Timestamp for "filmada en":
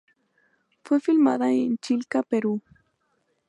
0.99-1.77